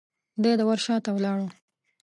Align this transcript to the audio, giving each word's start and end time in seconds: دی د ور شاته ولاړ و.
دی 0.41 0.51
د 0.59 0.61
ور 0.69 0.79
شاته 0.85 1.09
ولاړ 1.13 1.37
و. 1.43 1.47